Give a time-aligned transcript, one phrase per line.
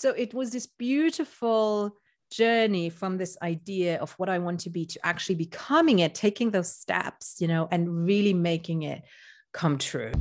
[0.00, 1.94] So it was this beautiful
[2.30, 6.52] journey from this idea of what I want to be to actually becoming it, taking
[6.52, 9.02] those steps, you know, and really making it
[9.52, 10.12] come true.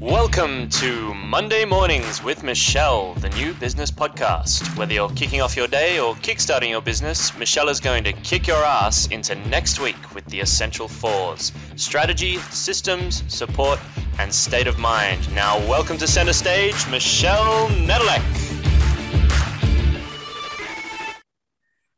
[0.00, 4.76] Welcome to Monday Mornings with Michelle, the new business podcast.
[4.76, 8.48] Whether you're kicking off your day or kickstarting your business, Michelle is going to kick
[8.48, 13.78] your ass into next week with the essential fours strategy, systems, support,
[14.18, 15.32] and state of mind.
[15.34, 18.22] Now, welcome to center stage, Michelle Nedelec.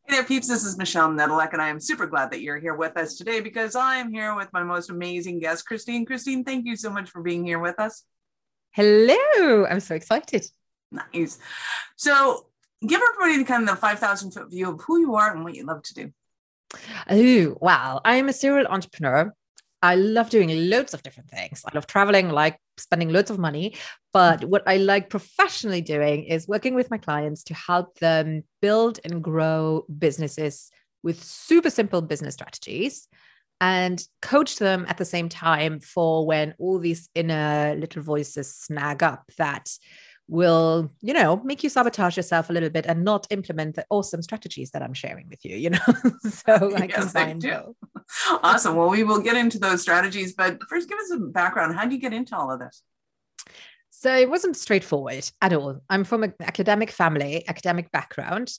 [0.04, 0.48] Hey there, peeps.
[0.48, 3.40] This is Michelle Nedelec, and I am super glad that you're here with us today
[3.40, 6.04] because I am here with my most amazing guest, Christine.
[6.04, 8.04] Christine, thank you so much for being here with us.
[8.72, 9.66] Hello.
[9.66, 10.46] I'm so excited.
[10.92, 11.38] Nice.
[11.96, 12.46] So,
[12.86, 15.64] give everybody kind of the 5,000 foot view of who you are and what you
[15.64, 16.12] love to do.
[17.08, 18.00] Oh, wow.
[18.04, 19.32] I'm a serial entrepreneur.
[19.82, 21.62] I love doing loads of different things.
[21.66, 23.76] I love traveling, like spending loads of money.
[24.12, 24.50] But mm-hmm.
[24.50, 29.22] what I like professionally doing is working with my clients to help them build and
[29.22, 30.70] grow businesses
[31.02, 33.08] with super simple business strategies
[33.60, 39.02] and coach them at the same time for when all these inner little voices snag
[39.02, 39.70] up that
[40.30, 44.22] will, you know, make you sabotage yourself a little bit and not implement the awesome
[44.22, 45.78] strategies that I'm sharing with you, you know.
[46.30, 47.74] so I yes, combine both.
[48.42, 48.74] Awesome.
[48.74, 51.76] Well, we will get into those strategies, but first give us a background.
[51.76, 52.82] How do you get into all of this?
[53.90, 55.80] So it wasn't straightforward at all.
[55.88, 58.50] I'm from an academic family, academic background.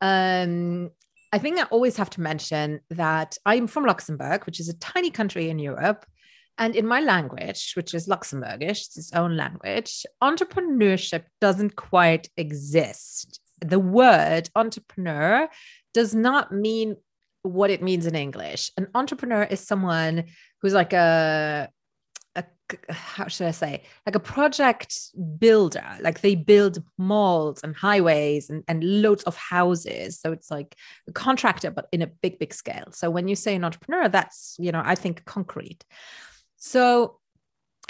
[0.00, 0.90] Um,
[1.32, 5.10] I think I always have to mention that I'm from Luxembourg, which is a tiny
[5.10, 6.06] country in Europe.
[6.56, 13.40] And in my language, which is Luxembourgish, it's its own language, entrepreneurship doesn't quite exist.
[13.60, 15.48] The word entrepreneur
[15.94, 16.96] does not mean
[17.42, 18.70] what it means in English.
[18.76, 20.24] An entrepreneur is someone
[20.60, 21.68] who's like a,
[22.36, 22.44] a
[22.88, 24.98] how should I say, like a project
[25.38, 25.84] builder.
[26.00, 30.20] Like they build malls and highways and, and loads of houses.
[30.20, 30.76] So it's like
[31.08, 32.92] a contractor, but in a big, big scale.
[32.92, 35.84] So when you say an entrepreneur, that's, you know, I think concrete.
[36.64, 37.18] So,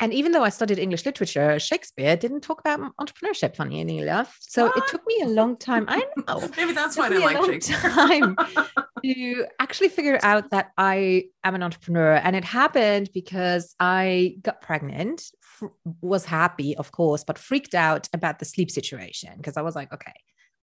[0.00, 4.36] and even though I studied English literature, Shakespeare didn't talk about entrepreneurship, funny enough.
[4.40, 4.76] So what?
[4.76, 5.84] it took me a long time.
[5.86, 6.48] I know.
[6.56, 7.78] Maybe that's why I like Shakespeare.
[7.78, 8.36] time
[9.04, 12.14] to actually figure out that I am an entrepreneur.
[12.14, 15.22] And it happened because I got pregnant,
[15.62, 15.70] f-
[16.00, 19.92] was happy, of course, but freaked out about the sleep situation because I was like,
[19.92, 20.14] okay,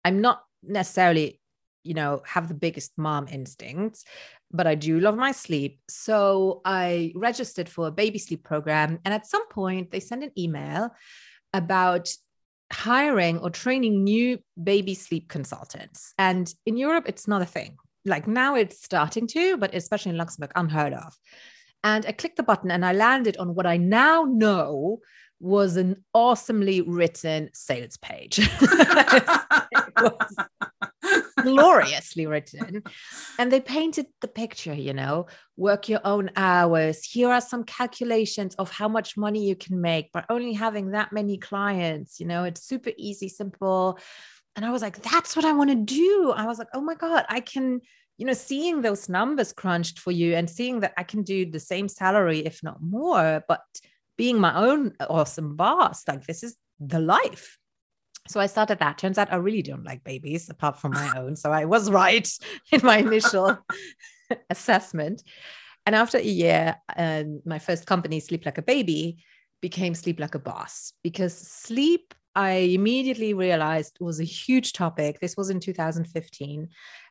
[0.04, 1.40] I'm not necessarily
[1.84, 4.06] you know, have the biggest mom instincts,
[4.54, 5.80] but I do love my sleep.
[5.88, 9.00] So I registered for a baby sleep program.
[9.06, 10.94] And at some point, they sent an email
[11.54, 12.10] about
[12.72, 16.14] hiring or training new baby sleep consultants.
[16.18, 17.78] And in Europe, it's not a thing.
[18.06, 21.14] Like now it's starting to, but especially in Luxembourg, unheard of.
[21.84, 25.00] And I clicked the button and I landed on what I now know
[25.40, 28.40] was an awesomely written sales page.
[31.42, 32.84] gloriously written.
[33.38, 37.04] And they painted the picture, you know, work your own hours.
[37.04, 41.12] Here are some calculations of how much money you can make by only having that
[41.12, 42.20] many clients.
[42.20, 44.00] You know, it's super easy, simple.
[44.56, 46.34] And I was like, that's what I want to do.
[46.36, 47.82] I was like, oh my God, I can,
[48.18, 51.60] you know, seeing those numbers crunched for you and seeing that I can do the
[51.60, 53.62] same salary, if not more, but
[54.18, 57.58] being my own awesome boss, like this is the life.
[58.32, 58.98] So I started that.
[58.98, 61.36] Turns out I really don't like babies apart from my own.
[61.36, 62.30] So I was right
[62.72, 63.58] in my initial
[64.50, 65.24] assessment.
[65.86, 69.24] And after a year, um, my first company, Sleep Like a Baby,
[69.62, 75.20] became Sleep Like a Boss because sleep, I immediately realized was a huge topic.
[75.20, 76.70] This was in 2015.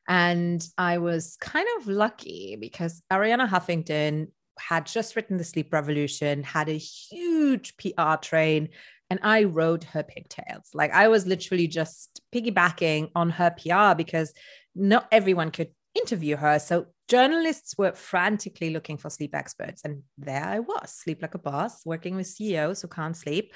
[0.08, 6.42] And I was kind of lucky because Arianna Huffington had just written The Sleep Revolution,
[6.42, 8.70] had a huge PR train,
[9.10, 10.70] and I rode her pigtails.
[10.72, 14.32] Like I was literally just piggybacking on her PR because
[14.74, 16.60] not everyone could interview her.
[16.60, 19.82] So journalists were frantically looking for sleep experts.
[19.84, 23.52] And there I was, sleep like a boss, working with CEOs who can't sleep.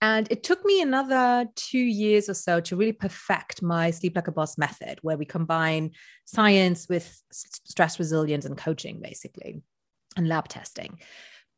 [0.00, 4.28] And it took me another two years or so to really perfect my sleep like
[4.28, 5.92] a boss method, where we combine
[6.24, 9.62] science with stress resilience and coaching, basically,
[10.16, 11.00] and lab testing.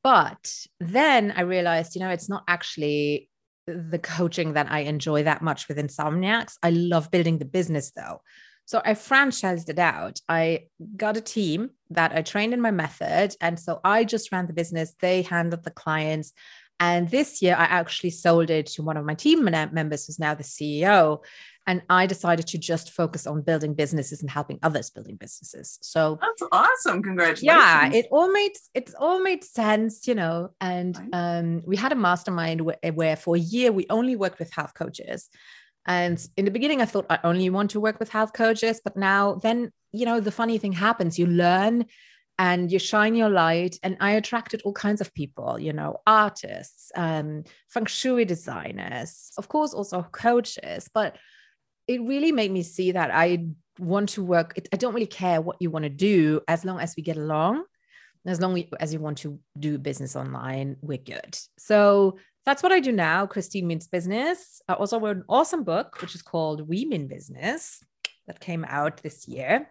[0.05, 3.29] But then I realized, you know, it's not actually
[3.67, 6.57] the coaching that I enjoy that much with Insomniacs.
[6.63, 8.23] I love building the business though.
[8.65, 10.21] So I franchised it out.
[10.29, 10.65] I
[10.97, 13.37] got a team that I trained in my method.
[13.41, 16.33] And so I just ran the business, they handled the clients.
[16.79, 20.35] And this year, I actually sold it to one of my team members, who's now
[20.35, 21.21] the CEO.
[21.67, 25.79] And I decided to just focus on building businesses and helping others building businesses.
[25.83, 27.03] So that's awesome.
[27.03, 27.43] Congratulations.
[27.43, 30.51] Yeah, it all made it's all made sense, you know.
[30.61, 31.09] And right.
[31.13, 34.75] um, we had a mastermind where, where for a year we only worked with health
[34.75, 35.29] coaches.
[35.87, 38.97] And in the beginning, I thought I only want to work with health coaches, but
[38.97, 41.19] now then, you know, the funny thing happens.
[41.19, 41.87] You learn
[42.39, 43.79] and you shine your light.
[43.83, 49.49] And I attracted all kinds of people, you know, artists, um, feng shui designers, of
[49.49, 50.91] course, also coaches.
[50.93, 51.17] But
[51.89, 53.47] it really made me see that I
[53.79, 54.59] want to work.
[54.73, 57.65] I don't really care what you want to do as long as we get along.
[58.27, 61.39] As long as you want to do business online, we're good.
[61.59, 63.25] So that's what I do now.
[63.25, 64.61] Christine Means Business.
[64.69, 67.81] I also wrote an awesome book, which is called We Mean Business,
[68.27, 69.71] that came out this year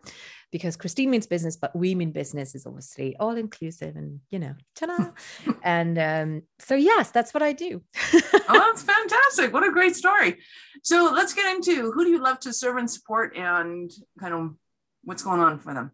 [0.51, 4.55] because Christine means business, but we mean business is obviously all inclusive and, you know,
[4.75, 5.11] ta
[5.63, 7.81] and um, so, yes, that's what I do.
[8.13, 9.53] oh, that's fantastic.
[9.53, 10.37] What a great story.
[10.83, 14.55] So let's get into who do you love to serve and support and kind of
[15.03, 15.91] what's going on for them?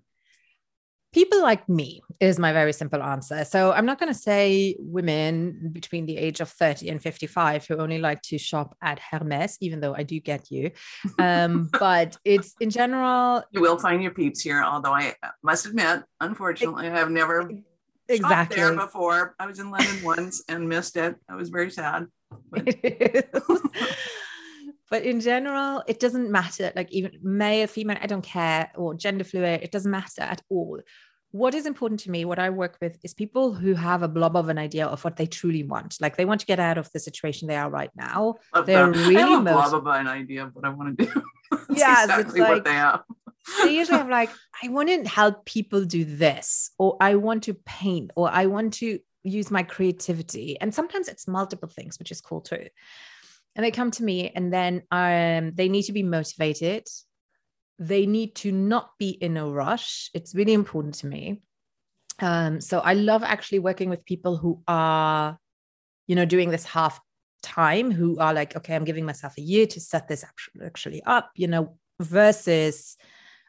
[1.13, 3.43] People like me is my very simple answer.
[3.43, 7.77] So I'm not going to say women between the age of 30 and 55 who
[7.77, 10.71] only like to shop at Hermes, even though I do get you.
[11.19, 13.43] Um, but it's in general.
[13.51, 17.51] You will find your peeps here, although I must admit, unfortunately, I have never
[18.07, 19.35] exactly there before.
[19.39, 21.15] I was in London once and missed it.
[21.29, 22.07] I was very sad.
[22.49, 22.63] but
[24.91, 29.61] in general it doesn't matter like even male female i don't care or gender fluid
[29.63, 30.79] it doesn't matter at all.
[31.33, 34.35] What is important to me what i work with is people who have a blob
[34.35, 35.95] of an idea of what they truly want.
[36.01, 38.35] Like they want to get out of the situation they are right now.
[38.65, 41.23] They're really I have a blob of an idea of what i want to do
[41.69, 43.03] yeah exactly like, what they have
[43.63, 44.29] they usually have like
[44.63, 48.73] i want to help people do this or i want to paint or i want
[48.73, 50.59] to use my creativity.
[50.59, 52.67] And sometimes it's multiple things which is cool too
[53.55, 56.87] and they come to me and then um, they need to be motivated
[57.79, 61.41] they need to not be in a rush it's really important to me
[62.19, 65.37] um, so i love actually working with people who are
[66.07, 66.99] you know doing this half
[67.41, 70.23] time who are like okay i'm giving myself a year to set this
[70.63, 72.97] actually up you know versus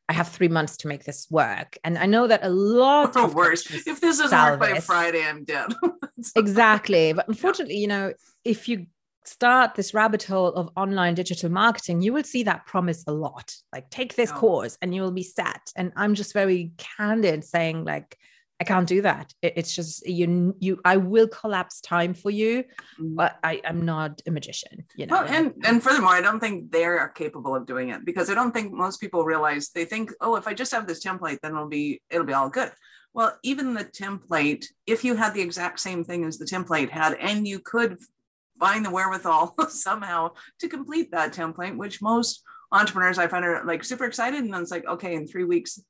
[0.09, 1.79] I have three months to make this work.
[1.85, 3.71] And I know that a lot of worse.
[3.71, 5.73] If this doesn't work by Friday, I'm dead.
[6.37, 7.13] exactly.
[7.13, 7.81] But unfortunately, yeah.
[7.81, 8.13] you know,
[8.45, 8.87] if you
[9.25, 13.55] start this rabbit hole of online digital marketing, you will see that promise a lot.
[13.73, 14.39] Like, take this oh.
[14.39, 15.71] course and you will be set.
[15.77, 18.17] And I'm just very candid saying, like,
[18.63, 19.35] I can't do that.
[19.43, 20.55] It, it's just you.
[20.61, 23.17] You, I will collapse time for you, mm-hmm.
[23.17, 24.85] but I, am not a magician.
[24.95, 25.17] You know.
[25.17, 28.35] Well, and and furthermore, I don't think they are capable of doing it because I
[28.35, 31.53] don't think most people realize they think, oh, if I just have this template, then
[31.53, 32.71] it'll be it'll be all good.
[33.15, 37.15] Well, even the template, if you had the exact same thing as the template had,
[37.15, 37.99] and you could
[38.63, 40.31] find the wherewithal somehow
[40.61, 44.39] to complete that template, which most entrepreneurs I find are like super excited.
[44.39, 45.81] And then it's like, okay, in three weeks,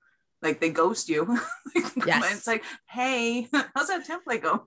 [0.41, 1.27] like they ghost you.
[2.07, 2.33] yes.
[2.33, 4.67] It's like, hey, how's that template go?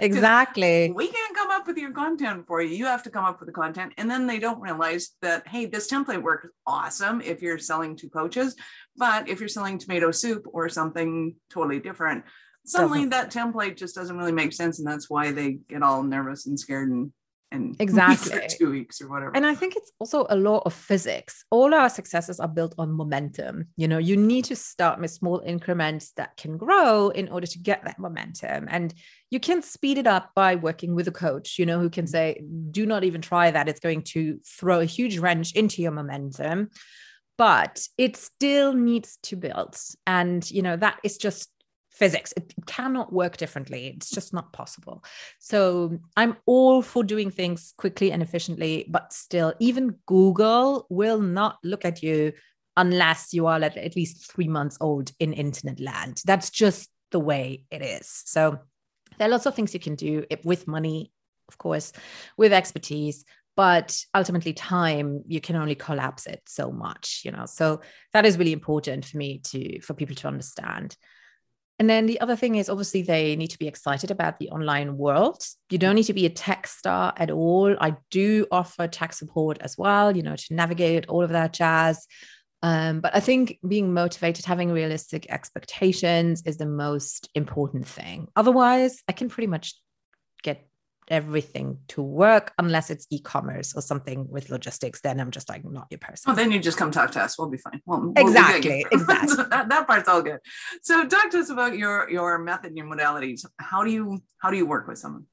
[0.00, 0.92] Exactly.
[0.92, 2.74] we can't come up with your content for you.
[2.74, 3.92] You have to come up with the content.
[3.98, 8.08] And then they don't realize that, hey, this template works awesome if you're selling to
[8.08, 8.56] coaches.
[8.96, 12.24] But if you're selling tomato soup or something totally different,
[12.64, 14.78] suddenly that template just doesn't really make sense.
[14.78, 17.12] And that's why they get all nervous and scared and
[17.52, 19.36] and exactly two weeks or whatever.
[19.36, 21.44] And I think it's also a law of physics.
[21.50, 23.68] All our successes are built on momentum.
[23.76, 27.58] You know, you need to start with small increments that can grow in order to
[27.58, 28.66] get that momentum.
[28.70, 28.92] And
[29.30, 32.42] you can speed it up by working with a coach, you know, who can say,
[32.70, 33.68] do not even try that.
[33.68, 36.70] It's going to throw a huge wrench into your momentum.
[37.38, 39.76] But it still needs to build.
[40.06, 41.48] And, you know, that is just
[41.92, 42.32] physics.
[42.36, 43.88] It cannot work differently.
[43.88, 45.04] It's just not possible.
[45.38, 51.58] So I'm all for doing things quickly and efficiently, but still, even Google will not
[51.62, 52.32] look at you
[52.76, 56.22] unless you are at least three months old in internet land.
[56.24, 58.22] That's just the way it is.
[58.24, 58.58] So
[59.18, 61.12] there are lots of things you can do eh, with money,
[61.48, 61.92] of course,
[62.38, 67.80] with expertise, but ultimately time you can only collapse it so much you know so
[68.14, 70.96] that is really important for me to for people to understand
[71.82, 74.96] and then the other thing is obviously they need to be excited about the online
[74.96, 75.44] world.
[75.68, 77.74] You don't need to be a tech star at all.
[77.80, 82.06] I do offer tech support as well, you know, to navigate all of that jazz.
[82.62, 88.28] Um, but I think being motivated, having realistic expectations is the most important thing.
[88.36, 89.74] Otherwise, I can pretty much
[90.44, 90.64] get
[91.12, 95.86] everything to work unless it's e-commerce or something with logistics then i'm just like not
[95.90, 96.24] your person.
[96.26, 97.38] Well then you just come talk to us.
[97.38, 97.80] We'll be fine.
[97.86, 100.40] We'll, exactly we'll exactly that, that part's all good.
[100.82, 103.44] So talk to us about your your method and your modalities.
[103.58, 105.26] How do you how do you work with someone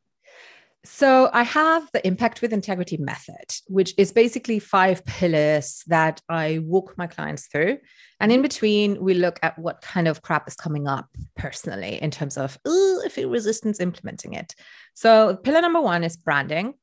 [0.86, 6.60] So I have the impact with integrity method, which is basically five pillars that I
[6.64, 7.80] walk my clients through.
[8.22, 12.12] And in between, we look at what kind of crap is coming up personally in
[12.12, 14.56] terms of if it resistance implementing it.
[14.94, 16.76] So pillar number one is branding.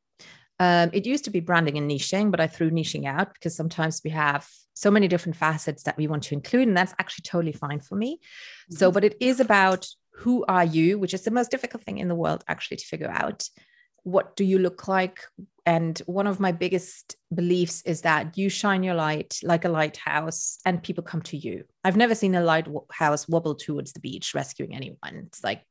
[0.59, 4.03] Um, it used to be branding and niching, but I threw niching out because sometimes
[4.05, 7.53] we have so many different facets that we want to include, and that's actually totally
[7.53, 8.17] fine for me.
[8.17, 8.77] Mm-hmm.
[8.77, 9.87] So, but it is about
[10.17, 13.11] who are you, which is the most difficult thing in the world actually to figure
[13.11, 13.49] out
[14.07, 15.25] what do you look like?
[15.67, 20.59] And one of my biggest beliefs is that you shine your light like a lighthouse
[20.65, 21.65] and people come to you.
[21.83, 25.27] I've never seen a lighthouse wobble towards the beach rescuing anyone.
[25.27, 25.65] It's like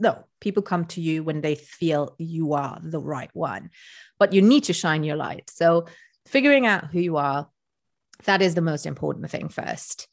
[0.00, 3.70] no people come to you when they feel you are the right one
[4.18, 5.48] but you need to shine your light.
[5.48, 5.86] So
[6.26, 7.48] figuring out who you are
[8.24, 10.08] that is the most important thing first.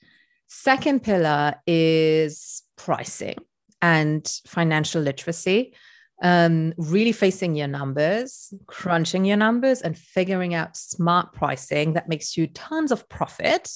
[0.45, 3.37] Second pillar is pricing
[3.81, 5.73] and financial literacy
[6.21, 12.37] um, really facing your numbers, crunching your numbers, and figuring out smart pricing that makes
[12.37, 13.69] you tons of profit,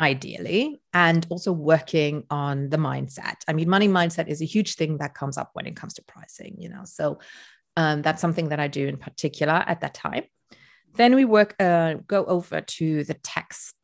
[0.00, 3.36] ideally, and also working on the mindset.
[3.46, 6.04] I mean, money mindset is a huge thing that comes up when it comes to
[6.04, 6.82] pricing, you know.
[6.84, 7.18] So
[7.76, 10.24] um, that's something that I do in particular at that time.
[10.96, 13.74] Then we work, uh, go over to the text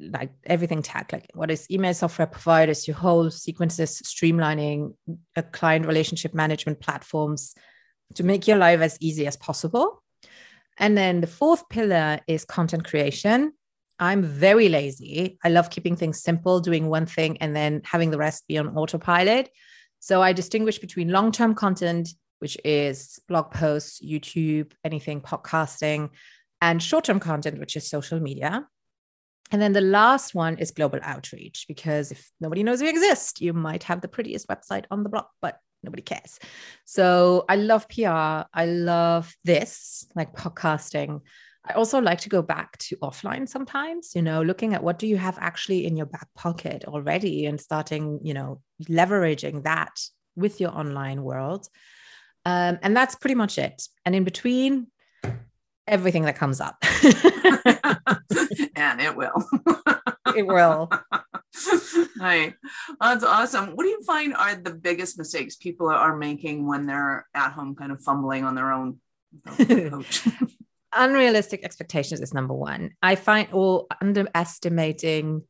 [0.00, 4.94] like everything tech, like what is email software providers, your whole sequences, streamlining
[5.36, 7.54] a client relationship management platforms
[8.14, 10.02] to make your life as easy as possible.
[10.78, 13.52] And then the fourth pillar is content creation.
[13.98, 15.38] I'm very lazy.
[15.42, 18.76] I love keeping things simple, doing one thing and then having the rest be on
[18.76, 19.50] autopilot.
[19.98, 26.10] So I distinguish between long term content, which is blog posts, YouTube, anything podcasting,
[26.60, 28.66] and short term content, which is social media.
[29.50, 33.52] And then the last one is global outreach, because if nobody knows you exist, you
[33.52, 36.38] might have the prettiest website on the block, but nobody cares.
[36.84, 38.44] So I love PR.
[38.52, 41.22] I love this, like podcasting.
[41.64, 45.06] I also like to go back to offline sometimes, you know, looking at what do
[45.06, 50.00] you have actually in your back pocket already and starting, you know, leveraging that
[50.36, 51.68] with your online world.
[52.44, 53.82] Um, and that's pretty much it.
[54.04, 54.86] And in between,
[55.88, 56.76] everything that comes up.
[58.76, 59.44] and it will.
[60.36, 60.90] it will.
[62.20, 62.54] Right.
[63.00, 63.70] That's awesome.
[63.70, 67.74] What do you find are the biggest mistakes people are making when they're at home
[67.74, 68.98] kind of fumbling on their own
[70.94, 72.90] Unrealistic expectations is number one.
[73.02, 75.42] I find or underestimating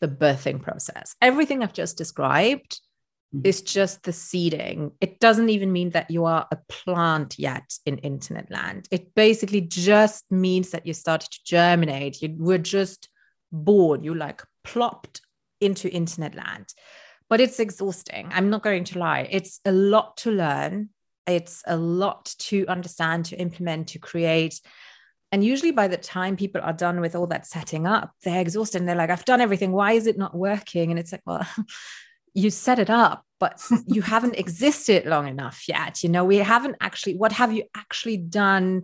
[0.00, 1.16] the birthing process.
[1.22, 2.80] Everything I've just described
[3.36, 3.48] Mm-hmm.
[3.48, 4.92] It's just the seeding.
[5.00, 8.88] It doesn't even mean that you are a plant yet in internet land.
[8.90, 12.22] It basically just means that you started to germinate.
[12.22, 13.08] You were just
[13.52, 14.04] born.
[14.04, 15.20] You like plopped
[15.60, 16.72] into internet land.
[17.28, 18.30] But it's exhausting.
[18.32, 19.28] I'm not going to lie.
[19.30, 20.90] It's a lot to learn.
[21.26, 24.60] It's a lot to understand, to implement, to create.
[25.32, 28.80] And usually by the time people are done with all that setting up, they're exhausted
[28.80, 29.72] and they're like, I've done everything.
[29.72, 30.90] Why is it not working?
[30.90, 31.44] And it's like, well,
[32.34, 36.76] you set it up but you haven't existed long enough yet you know we haven't
[36.80, 38.82] actually what have you actually done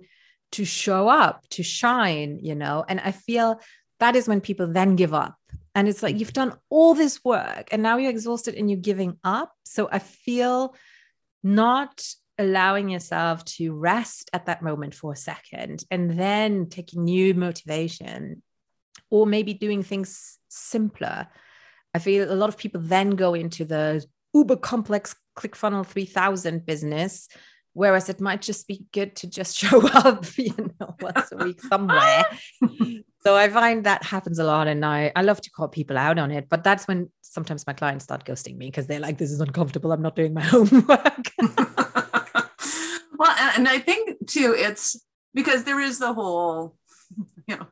[0.51, 2.85] to show up to shine you know?
[2.89, 3.61] And i feel
[4.03, 5.37] that is when people then give up.
[5.77, 9.17] And it's like you've done all this work and now you're exhausted and you're giving
[9.23, 9.53] up.
[9.65, 10.75] So i feel
[11.45, 12.05] not
[12.37, 18.43] allowing yourself to rest at that moment for a second and then taking new motivation
[19.09, 21.29] or maybe doing things simpler.
[21.95, 24.05] I feel a lot of people then go into the
[24.35, 27.29] uber complex ClickFunnels 3000 business,
[27.73, 31.61] whereas it might just be good to just show up, you know, once a week
[31.63, 32.25] somewhere.
[33.25, 34.69] so I find that happens a lot.
[34.69, 36.49] And I, I love to call people out on it.
[36.49, 39.93] But that's when sometimes my clients start ghosting me because they're like, this is uncomfortable.
[39.93, 41.31] I'm not doing my homework.
[43.19, 45.01] well, and I think too, it's
[45.35, 46.77] because there is the whole,
[47.47, 47.67] you know,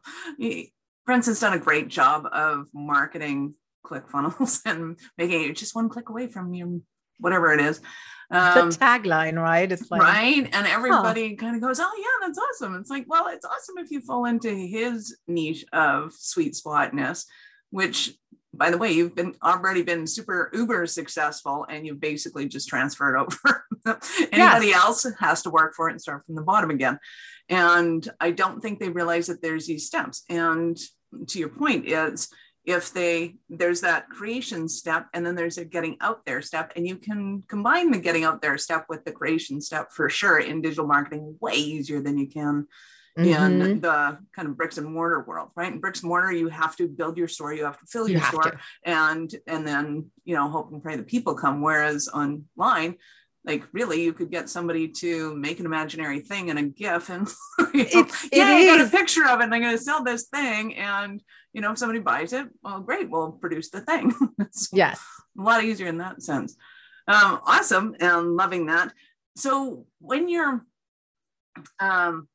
[1.04, 6.28] Prince's done a great job of marketing ClickFunnels and making it just one click away
[6.28, 6.82] from you,
[7.18, 7.80] whatever it is.
[8.32, 9.70] Um, the tagline, right?
[9.70, 10.48] It's like, right.
[10.52, 11.36] And everybody huh.
[11.36, 12.76] kind of goes, Oh, yeah, that's awesome.
[12.76, 17.26] It's like, well, it's awesome if you fall into his niche of sweet spotness,
[17.70, 18.12] which
[18.52, 23.16] by the way, you've been already been super uber successful and you've basically just transferred
[23.18, 23.66] over.
[24.32, 24.84] Anybody yes.
[24.84, 26.98] else has to work for it and start from the bottom again.
[27.48, 30.24] And I don't think they realize that there's these steps.
[30.28, 30.76] And
[31.28, 32.28] to your point, is
[32.70, 36.86] if they there's that creation step and then there's a getting out there step and
[36.86, 40.62] you can combine the getting out there step with the creation step for sure in
[40.62, 42.66] digital marketing way easier than you can
[43.18, 43.62] mm-hmm.
[43.62, 46.76] in the kind of bricks and mortar world right in bricks and mortar you have
[46.76, 48.58] to build your store you have to fill you your store to.
[48.84, 52.96] and and then you know hope and pray the people come whereas online
[53.44, 57.26] like really you could get somebody to make an imaginary thing and a gif and
[57.74, 60.26] you know, yeah i got a picture of it and i'm going to sell this
[60.28, 60.76] thing.
[60.76, 64.12] And you know if somebody buys it well great we'll produce the thing.
[64.40, 65.00] It's Yes.
[65.38, 66.56] a lot easier in that sense.
[67.08, 68.92] Um, awesome and loving that.
[69.36, 70.64] So when you're
[71.80, 72.28] um,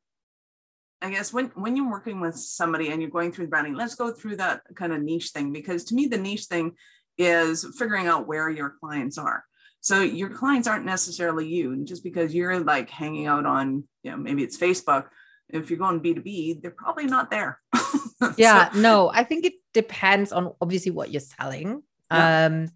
[1.02, 4.12] i guess when when you're working with somebody and you're going through branding let's go
[4.12, 6.72] through that kind of niche thing because to me the niche thing
[7.18, 9.44] is figuring out where your clients are
[9.86, 14.10] so your clients aren't necessarily you and just because you're like hanging out on you
[14.12, 15.06] know maybe it's facebook
[15.50, 17.60] if you're going b2b they're probably not there
[18.20, 18.70] So- Yeah.
[18.76, 21.84] no, I think it depends on obviously what you're selling.
[22.10, 22.46] Yeah.
[22.46, 22.70] Um,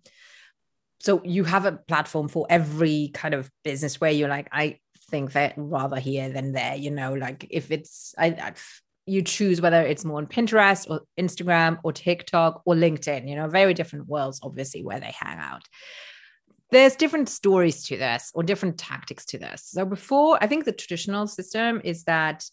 [0.99, 5.31] so you have a platform for every kind of business where you're like, I think
[5.33, 8.53] that rather here than there, you know, like if it's, I, I
[9.05, 13.47] you choose whether it's more on Pinterest or Instagram or TikTok or LinkedIn, you know,
[13.47, 15.63] very different worlds, obviously, where they hang out.
[16.71, 19.63] There's different stories to this or different tactics to this.
[19.65, 22.45] So before, I think the traditional system is that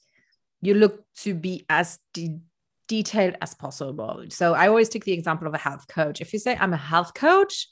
[0.62, 2.40] you look to be as de-
[2.88, 4.24] detailed as possible.
[4.30, 6.20] So I always take the example of a health coach.
[6.20, 7.68] If you say I'm a health coach,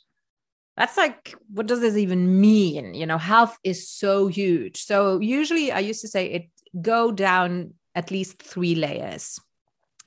[0.76, 2.94] that's like, what does this even mean?
[2.94, 4.82] You know, health is so huge.
[4.82, 9.38] So usually I used to say it go down at least three layers.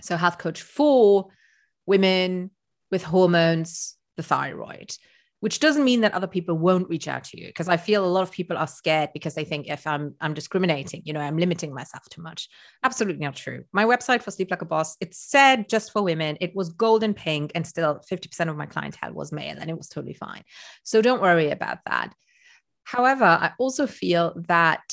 [0.01, 1.27] So health coach for
[1.85, 2.51] women
[2.91, 4.93] with hormones, the thyroid,
[5.47, 7.47] which doesn't mean that other people won't reach out to you.
[7.47, 10.33] Because I feel a lot of people are scared because they think if I'm I'm
[10.33, 12.49] discriminating, you know, I'm limiting myself too much.
[12.83, 13.63] Absolutely not true.
[13.71, 16.37] My website for Sleep Like a Boss, it said just for women.
[16.41, 19.87] It was golden pink, and still 50% of my clientele was male, and it was
[19.87, 20.43] totally fine.
[20.83, 22.13] So don't worry about that.
[22.83, 24.83] However, I also feel that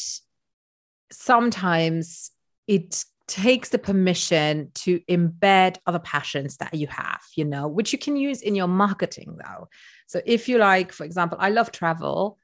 [1.11, 2.31] sometimes
[2.69, 7.99] it takes the permission to embed other passions that you have, you know, which you
[7.99, 9.69] can use in your marketing though.
[10.07, 12.39] So if you like, for example, I love travel,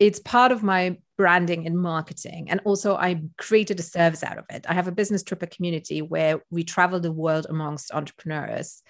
[0.00, 2.50] it's part of my branding and marketing.
[2.50, 4.66] And also, I created a service out of it.
[4.68, 8.82] I have a business tripper community where we travel the world amongst entrepreneurs.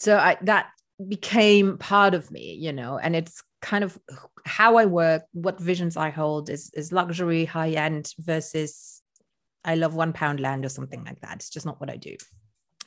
[0.00, 0.68] So I, that
[1.06, 3.98] became part of me, you know, and it's kind of
[4.46, 9.02] how I work, what visions I hold is, is luxury, high end versus
[9.64, 11.36] I love one pound land or something like that.
[11.36, 12.16] It's just not what I do.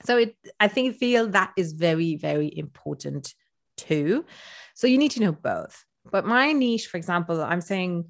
[0.06, 3.34] So it, I think, feel that is very, very important
[3.78, 4.26] too.
[4.74, 5.84] So you need to know both.
[6.10, 8.06] But my niche, for example, I'm saying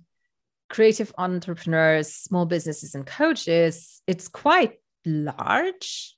[0.69, 6.15] creative entrepreneurs, small businesses, and coaches, it's quite large.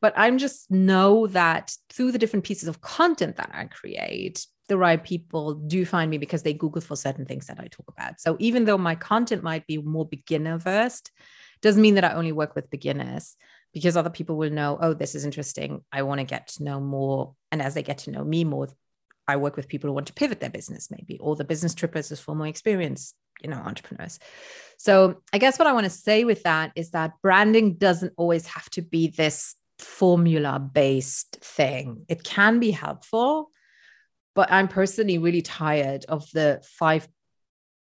[0.00, 4.78] But I'm just know that through the different pieces of content that I create, the
[4.78, 8.20] right people do find me because they Google for certain things that I talk about.
[8.20, 11.12] So even though my content might be more beginner versed,
[11.62, 13.36] doesn't mean that I only work with beginners
[13.72, 15.82] because other people will know, oh, this is interesting.
[15.90, 17.34] I want to get to know more.
[17.50, 18.68] And as they get to know me more,
[19.26, 22.10] I work with people who want to pivot their business, maybe, or the business trippers
[22.10, 24.18] is for more experienced, you know, entrepreneurs.
[24.76, 28.46] So I guess what I want to say with that is that branding doesn't always
[28.48, 32.04] have to be this formula based thing.
[32.08, 33.50] It can be helpful,
[34.34, 37.06] but I'm personally really tired of the five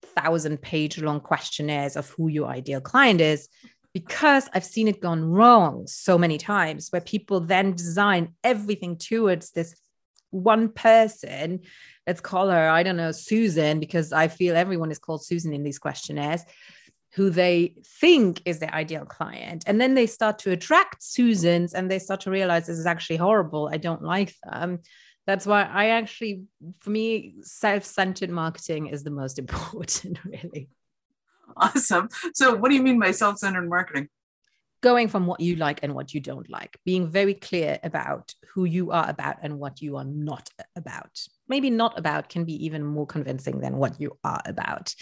[0.03, 3.49] thousand page long questionnaires of who your ideal client is
[3.93, 9.51] because I've seen it gone wrong so many times where people then design everything towards
[9.51, 9.75] this
[10.31, 11.61] one person.
[12.07, 15.65] Let's call her, I don't know, Susan, because I feel everyone is called Susan in
[15.65, 16.45] these questionnaires,
[17.15, 19.65] who they think is their ideal client.
[19.67, 23.17] And then they start to attract Susans and they start to realize this is actually
[23.17, 23.69] horrible.
[23.73, 24.81] I don't like them.
[25.31, 26.43] That's why I actually,
[26.81, 30.69] for me, self centered marketing is the most important, really.
[31.57, 32.09] Awesome.
[32.35, 34.09] So, what do you mean by self centered marketing?
[34.83, 38.65] Going from what you like and what you don't like, being very clear about who
[38.65, 41.21] you are about and what you are not about.
[41.49, 44.93] Maybe not about can be even more convincing than what you are about.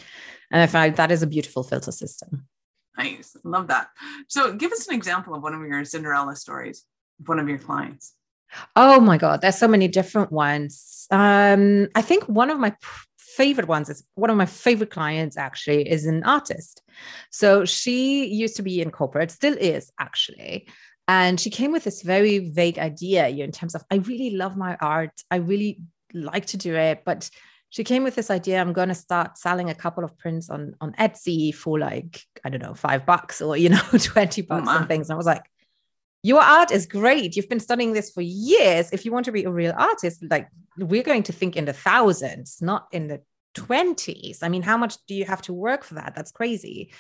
[0.50, 2.48] And I find that is a beautiful filter system.
[2.98, 3.34] Nice.
[3.44, 3.88] Love that.
[4.28, 6.84] So, give us an example of one of your Cinderella stories,
[7.18, 8.12] of one of your clients.
[8.76, 11.06] Oh my God, there's so many different ones.
[11.11, 12.74] Um, I think one of my
[13.38, 16.82] favorite ones is one of my favorite clients actually is an artist.
[17.30, 20.68] So she used to be in corporate, still is actually.
[21.06, 24.30] And she came with this very vague idea you know, in terms of, I really
[24.30, 25.22] love my art.
[25.30, 25.80] I really
[26.12, 27.02] like to do it.
[27.04, 27.30] But
[27.70, 30.74] she came with this idea I'm going to start selling a couple of prints on,
[30.80, 34.78] on Etsy for like, I don't know, five bucks or, you know, 20 bucks my.
[34.78, 35.08] and things.
[35.08, 35.44] And I was like,
[36.28, 37.36] your art is great.
[37.36, 38.90] You've been studying this for years.
[38.92, 41.72] If you want to be a real artist, like we're going to think in the
[41.72, 43.22] thousands, not in the
[43.54, 44.40] 20s.
[44.42, 46.14] I mean, how much do you have to work for that?
[46.14, 46.92] That's crazy.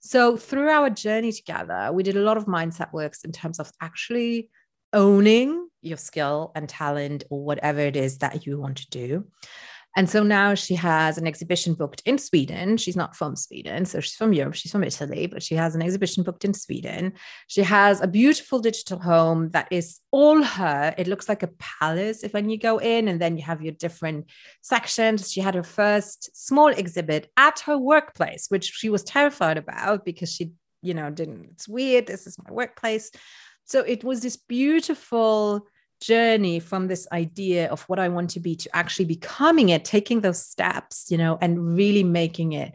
[0.00, 3.70] So, through our journey together, we did a lot of mindset works in terms of
[3.80, 4.50] actually
[4.92, 9.26] owning your skill and talent or whatever it is that you want to do.
[9.94, 12.78] And so now she has an exhibition booked in Sweden.
[12.78, 14.54] She's not from Sweden, so she's from Europe.
[14.54, 17.12] She's from Italy, but she has an exhibition booked in Sweden.
[17.46, 20.94] She has a beautiful digital home that is all her.
[20.96, 23.72] It looks like a palace if when you go in, and then you have your
[23.72, 24.30] different
[24.62, 25.30] sections.
[25.30, 30.32] She had her first small exhibit at her workplace, which she was terrified about because
[30.32, 32.06] she, you know, didn't, it's weird.
[32.06, 33.10] This is my workplace.
[33.64, 35.66] So it was this beautiful
[36.02, 40.20] journey from this idea of what I want to be to actually becoming it, taking
[40.20, 42.72] those steps, you know, and really making it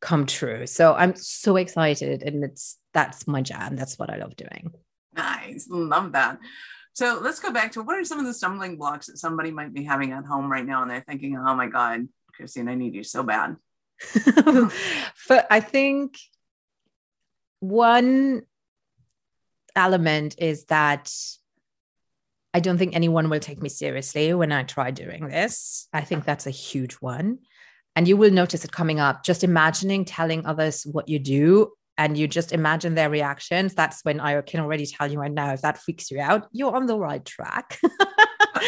[0.00, 0.66] come true.
[0.66, 3.76] So I'm so excited and it's that's my jam.
[3.76, 4.72] That's what I love doing.
[5.14, 5.68] Nice.
[5.70, 6.38] Love that.
[6.94, 9.72] So let's go back to what are some of the stumbling blocks that somebody might
[9.72, 12.94] be having at home right now and they're thinking, oh my God, Christine, I need
[12.94, 13.56] you so bad.
[15.28, 16.16] but I think
[17.60, 18.42] one
[19.76, 21.12] element is that
[22.52, 25.88] I don't think anyone will take me seriously when I try doing this.
[25.92, 27.38] I think that's a huge one.
[27.94, 29.24] And you will notice it coming up.
[29.24, 33.74] Just imagining telling others what you do and you just imagine their reactions.
[33.74, 36.74] That's when I can already tell you right now if that freaks you out, you're
[36.74, 37.78] on the right track.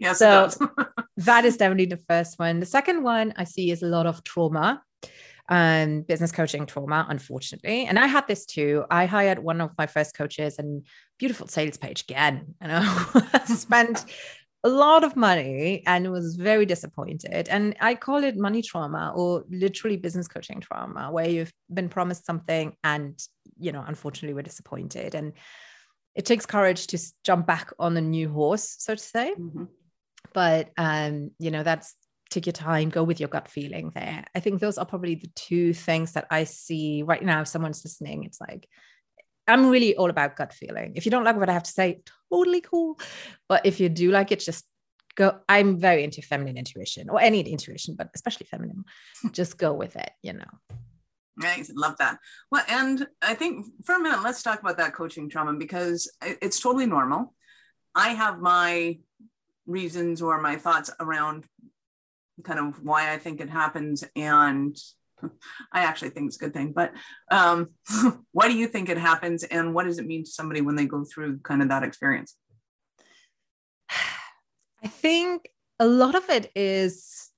[0.00, 0.48] yes, so
[1.16, 2.60] that is definitely the first one.
[2.60, 4.82] The second one I see is a lot of trauma
[5.50, 7.84] um, business coaching trauma, unfortunately.
[7.84, 8.84] And I had this too.
[8.90, 10.86] I hired one of my first coaches and
[11.18, 12.54] beautiful sales page again.
[12.60, 14.04] And I spent
[14.62, 17.48] a lot of money and was very disappointed.
[17.48, 22.26] And I call it money trauma or literally business coaching trauma, where you've been promised
[22.26, 23.18] something and,
[23.58, 25.14] you know, unfortunately we're disappointed.
[25.14, 25.32] And
[26.14, 29.34] it takes courage to jump back on a new horse, so to say.
[29.36, 29.64] Mm-hmm.
[30.32, 31.94] But um, you know, that's
[32.30, 34.24] take your time, go with your gut feeling there.
[34.34, 37.42] I think those are probably the two things that I see right now.
[37.42, 38.68] If someone's listening, it's like,
[39.48, 40.92] I'm really all about gut feeling.
[40.94, 43.00] If you don't like what I have to say, totally cool.
[43.48, 44.64] But if you do like it, just
[45.16, 45.40] go.
[45.48, 48.84] I'm very into feminine intuition or any intuition, but especially feminine.
[49.32, 50.50] just go with it, you know.
[51.36, 52.18] Nice, love that.
[52.50, 56.60] Well, and I think for a minute, let's talk about that coaching trauma because it's
[56.60, 57.34] totally normal.
[57.94, 58.98] I have my
[59.66, 61.44] reasons or my thoughts around
[62.44, 64.04] kind of why I think it happens.
[64.16, 64.76] And
[65.72, 66.92] I actually think it's a good thing, but
[67.30, 67.70] um,
[68.32, 69.44] why do you think it happens?
[69.44, 72.36] And what does it mean to somebody when they go through kind of that experience?
[74.82, 75.48] I think
[75.78, 77.30] a lot of it is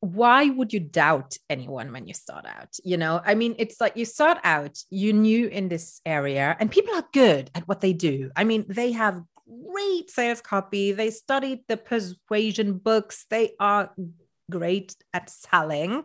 [0.00, 2.76] why would you doubt anyone when you start out?
[2.84, 6.70] You know, I mean, it's like you start out, you new in this area, and
[6.70, 8.30] people are good at what they do.
[8.36, 10.92] I mean, they have great sales copy.
[10.92, 13.26] They studied the persuasion books.
[13.30, 13.92] They are
[14.50, 16.04] great at selling.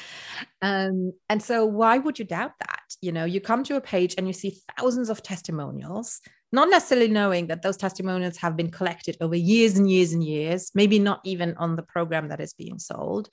[0.62, 2.80] um, and so, why would you doubt that?
[3.00, 6.20] You know, you come to a page and you see thousands of testimonials,
[6.52, 10.70] not necessarily knowing that those testimonials have been collected over years and years and years,
[10.74, 13.28] maybe not even on the program that is being sold.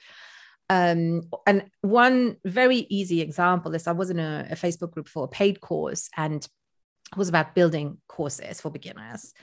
[0.70, 5.26] Um, and one very easy example is I was in a, a Facebook group for
[5.26, 6.48] a paid course, and
[7.18, 9.34] was about building courses for beginners.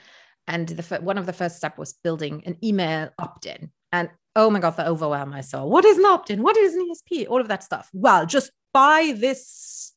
[0.47, 3.71] And the, one of the first steps was building an email opt-in.
[3.93, 5.65] And oh my God, the overwhelm I saw.
[5.65, 6.43] What is an opt-in?
[6.43, 7.27] What is an ESP?
[7.29, 7.89] All of that stuff.
[7.93, 9.93] Well, just buy this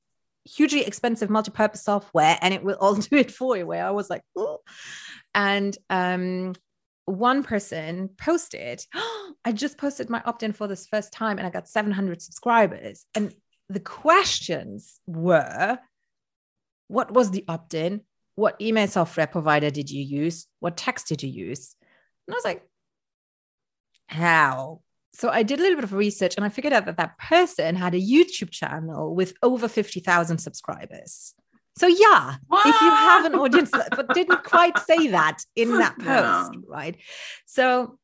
[0.46, 3.66] hugely expensive multi-purpose software and it will all do it for you.
[3.66, 4.60] Where I was like, oh.
[5.34, 6.54] And um,
[7.06, 11.50] one person posted, oh, I just posted my opt-in for this first time and I
[11.50, 13.06] got 700 subscribers.
[13.14, 13.34] And
[13.70, 15.80] the questions were
[16.94, 18.02] what was the opt in?
[18.36, 20.46] What email software provider did you use?
[20.60, 21.76] What text did you use?
[22.28, 22.62] And I was like,
[24.08, 24.82] how?
[25.14, 27.76] So I did a little bit of research and I figured out that that person
[27.76, 31.34] had a YouTube channel with over 50,000 subscribers.
[31.80, 32.68] So yeah, what?
[32.68, 36.96] if you have an audience, but didn't quite say that in that post, right?
[37.48, 37.98] So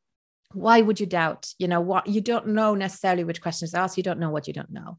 [0.54, 1.54] why would you doubt?
[1.60, 2.08] You know what?
[2.08, 3.98] You don't know necessarily which questions to ask.
[3.98, 4.98] You don't know what you don't know.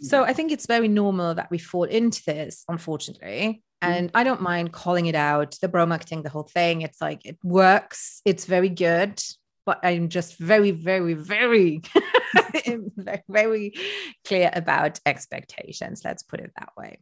[0.00, 3.62] So I think it's very normal that we fall into this, unfortunately.
[3.82, 3.92] Mm-hmm.
[3.92, 6.82] And I don't mind calling it out, the bro marketing, the whole thing.
[6.82, 9.22] It's like it works, it's very good,
[9.66, 11.82] but I'm just very, very, very,
[13.28, 13.74] very
[14.24, 16.02] clear about expectations.
[16.04, 16.98] Let's put it that way.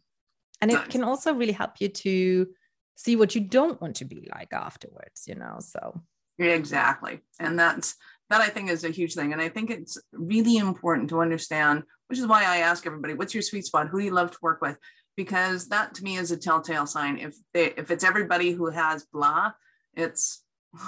[0.60, 2.48] And it can also really help you to
[2.96, 5.56] see what you don't want to be like afterwards, you know?
[5.60, 6.02] So
[6.38, 7.20] exactly.
[7.38, 7.96] And that's
[8.30, 9.32] that I think is a huge thing.
[9.32, 13.34] And I think it's really important to understand, which is why I ask everybody, what's
[13.34, 13.88] your sweet spot?
[13.88, 14.78] Who do you love to work with?
[15.16, 17.18] Because that to me is a telltale sign.
[17.18, 19.52] If they if it's everybody who has blah,
[19.94, 20.42] it's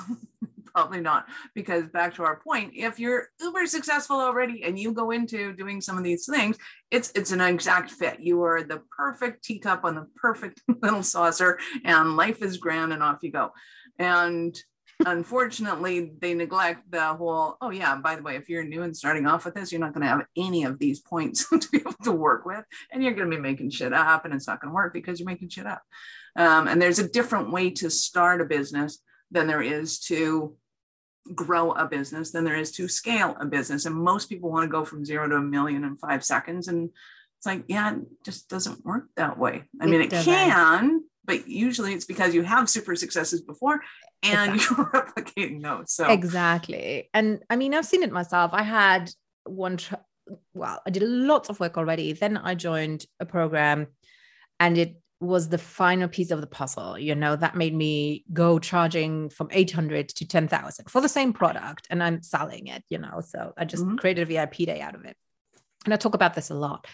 [0.66, 1.26] probably not.
[1.54, 5.80] Because back to our point, if you're uber successful already and you go into doing
[5.80, 6.56] some of these things,
[6.92, 8.20] it's it's an exact fit.
[8.20, 13.02] You are the perfect teacup on the perfect little saucer, and life is grand, and
[13.02, 13.50] off you go.
[13.98, 14.56] And
[15.06, 19.26] unfortunately, they neglect the whole, oh, yeah, by the way, if you're new and starting
[19.26, 21.94] off with this, you're not going to have any of these points to be able
[22.04, 22.64] to work with.
[22.90, 25.20] And you're going to be making shit up and it's not going to work because
[25.20, 25.82] you're making shit up.
[26.36, 28.98] Um, and there's a different way to start a business
[29.30, 30.56] than there is to
[31.34, 33.86] grow a business than there is to scale a business.
[33.86, 36.68] And most people want to go from zero to a million in five seconds.
[36.68, 36.90] And
[37.38, 39.64] it's like, yeah, it just doesn't work that way.
[39.80, 40.32] I it mean, it doesn't.
[40.32, 43.80] can, but usually it's because you have super successes before
[44.22, 44.76] and exactly.
[44.84, 45.92] you're replicating those.
[45.92, 47.08] So exactly.
[47.14, 48.50] And I mean, I've seen it myself.
[48.54, 49.10] I had
[49.44, 49.94] one, tr-
[50.54, 52.12] well, I did lots of work already.
[52.12, 53.88] Then I joined a program
[54.58, 58.58] and it was the final piece of the puzzle you know that made me go
[58.58, 63.22] charging from 800 to 10,000 for the same product and I'm selling it you know
[63.24, 63.96] so I just mm-hmm.
[63.96, 65.16] created a VIP day out of it
[65.84, 66.88] and I talk about this a lot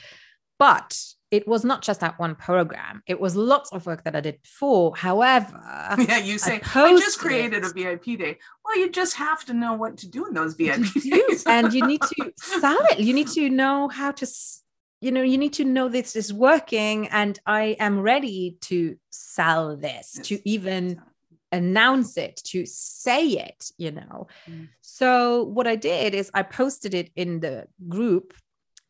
[0.59, 4.21] but it was not just that one program it was lots of work that I
[4.21, 5.61] did before however
[5.99, 7.71] yeah you say I, I just created it.
[7.71, 10.93] a VIP day well you just have to know what to do in those VIP
[10.95, 14.27] days and you need to sell it you need to know how to
[15.01, 19.77] you know you need to know this is working and i am ready to sell
[19.77, 20.27] this yes.
[20.29, 21.01] to even
[21.53, 24.69] announce it to say it you know mm.
[24.81, 28.35] so what i did is i posted it in the group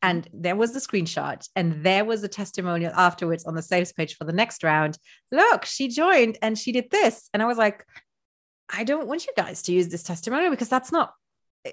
[0.02, 4.16] and there was the screenshot and there was a testimonial afterwards on the sales page
[4.16, 4.98] for the next round
[5.32, 7.84] look she joined and she did this and i was like
[8.72, 11.12] i don't want you guys to use this testimonial because that's not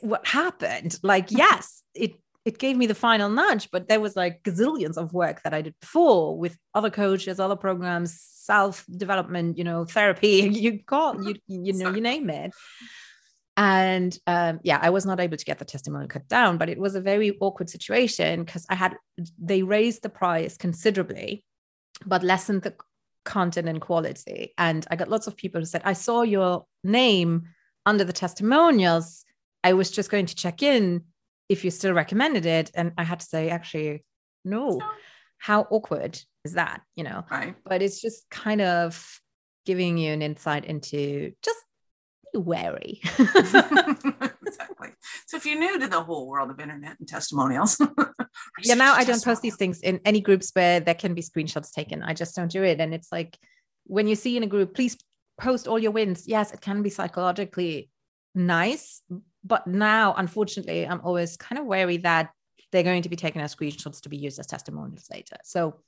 [0.02, 4.44] what happened like yes it it gave me the final nudge, but there was like
[4.44, 9.64] gazillions of work that I did before with other coaches, other programs, self development, you
[9.64, 10.42] know, therapy.
[10.66, 12.54] You call you you know you name it.
[13.58, 16.78] And um, yeah, I was not able to get the testimonial cut down, but it
[16.78, 18.98] was a very awkward situation because I had
[19.42, 21.46] they raised the price considerably,
[22.06, 22.76] but lessened the
[23.24, 24.54] content and quality.
[24.58, 27.44] And I got lots of people who said, "I saw your name
[27.86, 29.24] under the testimonials.
[29.64, 31.04] I was just going to check in."
[31.50, 34.04] if you still recommended it and i had to say actually
[34.44, 34.80] no
[35.38, 39.20] how awkward is that you know right but it's just kind of
[39.66, 41.60] giving you an insight into just
[42.40, 43.02] wary.
[44.48, 44.90] Exactly.
[45.26, 47.82] So if you're new to the whole world of internet and testimonials
[48.64, 51.72] yeah now i don't post these things in any groups where there can be screenshots
[51.72, 52.04] taken.
[52.04, 52.80] I just don't do it.
[52.80, 53.38] And it's like
[53.86, 54.98] when you see in a group please
[55.40, 56.28] post all your wins.
[56.28, 57.90] Yes it can be psychologically
[58.36, 59.02] nice
[59.44, 62.32] but now unfortunately i'm always kind of wary that
[62.72, 65.38] they're going to be taken as screenshots to be used as testimonials later.
[65.44, 65.80] So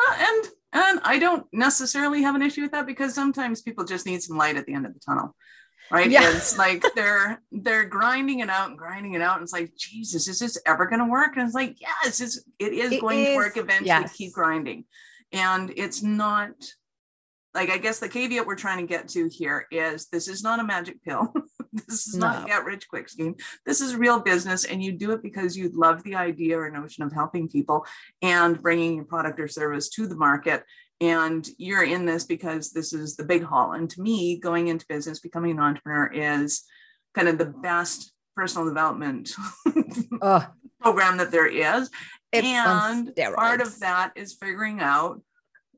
[0.00, 4.06] uh, and and i don't necessarily have an issue with that because sometimes people just
[4.06, 5.34] need some light at the end of the tunnel
[5.90, 6.30] right yeah.
[6.36, 10.28] it's like they're they're grinding it out and grinding it out and it's like jesus
[10.28, 13.18] is this ever going to work and it's like yes it's, it is it going
[13.20, 14.16] is, to work eventually yes.
[14.16, 14.84] keep grinding
[15.32, 16.52] and it's not
[17.54, 20.60] like I guess the caveat we're trying to get to here is this is not
[20.60, 21.32] a magic pill.
[21.72, 22.28] this is no.
[22.28, 23.34] not a get rich quick scheme.
[23.66, 27.04] This is real business, and you do it because you love the idea or notion
[27.04, 27.86] of helping people
[28.22, 30.62] and bringing your product or service to the market.
[31.00, 33.72] And you're in this because this is the big haul.
[33.72, 36.64] And to me, going into business, becoming an entrepreneur is
[37.14, 39.30] kind of the best personal development
[40.22, 40.46] oh.
[40.80, 41.90] program that there is.
[42.32, 45.22] It's and part of that is figuring out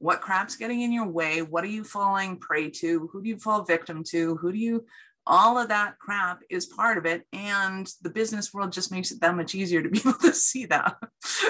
[0.01, 3.39] what crap's getting in your way what are you falling prey to who do you
[3.39, 4.85] fall victim to who do you
[5.27, 9.21] all of that crap is part of it and the business world just makes it
[9.21, 10.97] that much easier to be able to see that.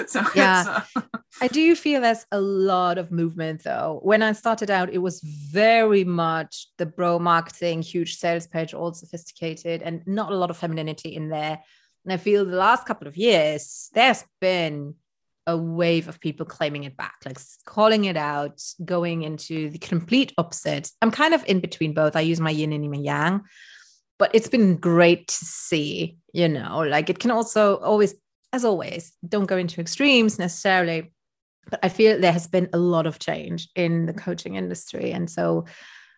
[0.07, 0.83] So yeah.
[0.95, 1.01] uh,
[1.41, 3.99] i do feel there's a lot of movement though.
[4.03, 8.93] When i started out it was very much the bro marketing huge sales page all
[8.93, 11.61] sophisticated and not a lot of femininity in there.
[12.03, 14.95] And i feel the last couple of years there's been
[15.47, 20.33] a wave of people claiming it back, like calling it out, going into the complete
[20.37, 20.91] opposite.
[21.01, 22.15] I'm kind of in between both.
[22.15, 23.41] I use my yin and my yang,
[24.19, 28.13] but it's been great to see, you know, like it can also always,
[28.53, 31.11] as always, don't go into extremes necessarily.
[31.69, 35.11] But I feel there has been a lot of change in the coaching industry.
[35.11, 35.65] And so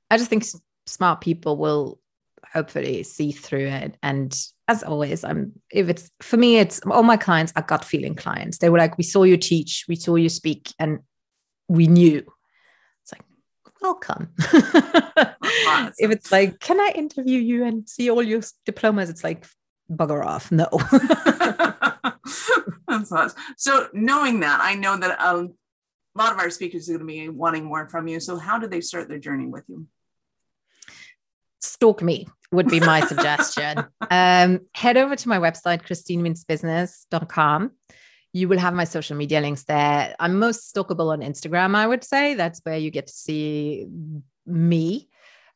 [0.09, 0.45] I just think
[0.85, 1.99] smart people will
[2.51, 4.37] hopefully see through it and
[4.73, 8.57] as always, I'm if it's for me, it's all my clients are gut feeling clients.
[8.57, 10.99] They were like, we saw you teach, we saw you speak, and
[11.67, 12.23] we knew.
[13.03, 13.21] It's like,
[13.81, 14.29] welcome.
[14.41, 15.93] awesome.
[15.99, 19.09] If it's like, can I interview you and see all your diplomas?
[19.09, 19.45] It's like,
[19.91, 20.51] bugger off.
[20.51, 20.67] No.
[22.87, 23.39] That's awesome.
[23.57, 25.47] So knowing that, I know that a
[26.15, 28.19] lot of our speakers are going to be wanting more from you.
[28.19, 29.87] So how do they start their journey with you?
[31.63, 33.85] Stalk me would be my suggestion.
[34.11, 37.71] Um, head over to my website, christinemeansbusiness.com.
[38.33, 40.15] You will have my social media links there.
[40.19, 42.33] I'm most stalkable on Instagram, I would say.
[42.33, 43.87] That's where you get to see
[44.45, 45.09] me.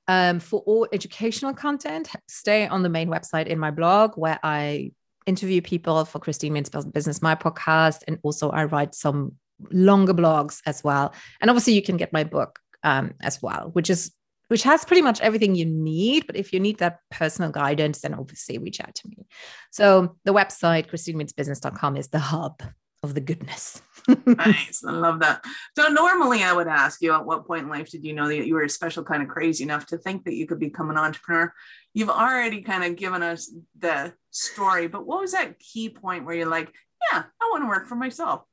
[0.08, 4.92] Um, for all educational content, stay on the main website in my blog where I
[5.26, 9.34] interview people for Christine Means Business, my podcast, and also I write some
[9.72, 11.14] longer blogs as well.
[11.42, 14.12] And obviously, you can get my book um, as well, which is
[14.48, 16.26] which has pretty much everything you need.
[16.28, 19.26] But if you need that personal guidance, then obviously reach out to me.
[19.72, 22.62] So the website, christinemeansbusiness.com is the hub
[23.04, 23.82] of the goodness.
[24.26, 24.84] nice.
[24.86, 25.44] I love that.
[25.78, 28.48] So normally I would ask you at what point in life did you know that
[28.48, 30.98] you were a special kind of crazy enough to think that you could become an
[30.98, 31.54] entrepreneur?
[31.94, 36.36] You've already kind of given us the story, but what was that key point where
[36.36, 36.74] you're like,
[37.12, 38.44] yeah, I want to work for myself?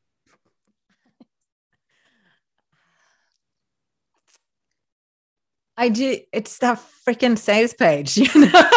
[5.85, 6.19] I do.
[6.33, 8.71] It's that freaking sales page, you know.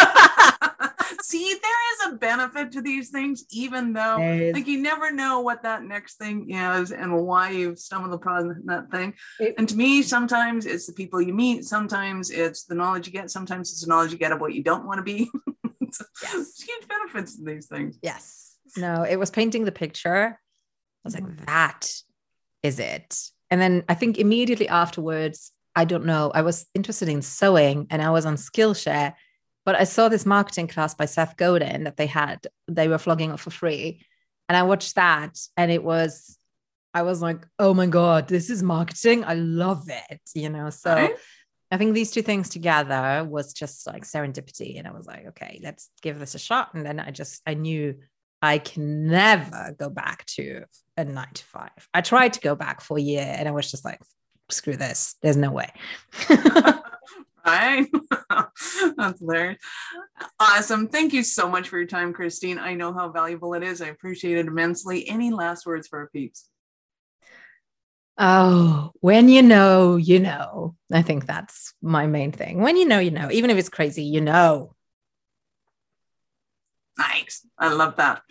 [1.21, 4.17] See, there is a benefit to these things, even though
[4.53, 8.91] like you never know what that next thing is and why you've stumbled upon that
[8.91, 9.13] thing.
[9.39, 13.13] It, and to me, sometimes it's the people you meet, sometimes it's the knowledge you
[13.13, 15.29] get, sometimes it's the knowledge you get of what you don't want to be.
[16.23, 16.61] yes.
[16.61, 17.97] huge benefits to these things.
[18.01, 18.57] Yes.
[18.75, 20.37] No, it was painting the picture.
[20.37, 21.45] I was like, mm.
[21.45, 21.89] that
[22.63, 23.17] is it.
[23.49, 28.01] And then I think immediately afterwards, I don't know, I was interested in sewing and
[28.01, 29.13] I was on Skillshare
[29.67, 33.33] but I saw this marketing class by Seth Godin that they had, they were flogging
[33.33, 34.01] off for free.
[34.47, 36.39] And I watched that and it was,
[36.93, 39.25] I was like, oh my God, this is marketing.
[39.25, 40.69] I love it, you know?
[40.69, 41.09] So.
[41.69, 44.79] I think these two things together was just like serendipity.
[44.79, 46.73] And I was like, okay, let's give this a shot.
[46.73, 47.95] And then I just, I knew
[48.41, 50.63] I can never go back to
[50.95, 51.89] a nine to five.
[51.93, 53.99] I tried to go back for a year and I was just like,
[54.49, 55.15] screw this.
[55.21, 55.71] There's no way.
[57.47, 57.85] Hi.
[58.97, 59.57] That's hilarious.
[60.39, 60.89] Awesome.
[60.89, 62.59] Thank you so much for your time, Christine.
[62.59, 63.81] I know how valuable it is.
[63.81, 65.07] I appreciate it immensely.
[65.07, 66.49] Any last words for our peeps?
[68.17, 70.75] Oh, when you know, you know.
[70.91, 72.61] I think that's my main thing.
[72.61, 73.29] When you know, you know.
[73.31, 74.75] Even if it's crazy, you know.
[76.97, 77.45] Nice.
[77.59, 78.23] I love that.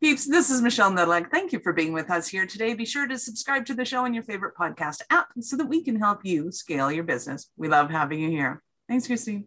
[0.00, 1.30] Peeps, this is Michelle Nudlik.
[1.30, 2.74] Thank you for being with us here today.
[2.74, 5.82] Be sure to subscribe to the show in your favorite podcast app so that we
[5.82, 7.48] can help you scale your business.
[7.56, 8.62] We love having you here.
[8.88, 9.46] Thanks, Christine.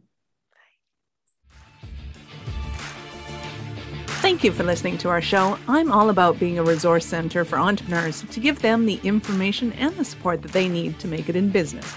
[4.26, 5.60] Thank you for listening to our show.
[5.68, 9.96] I'm all about being a resource center for entrepreneurs to give them the information and
[9.96, 11.94] the support that they need to make it in business.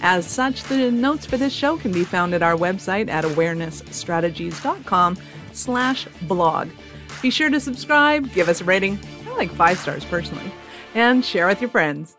[0.00, 5.18] As such, the notes for this show can be found at our website at awarenessstrategies.com
[5.58, 6.68] slash blog.
[7.22, 10.52] Be sure to subscribe, give us a rating, I like five stars personally,
[10.94, 12.17] and share with your friends.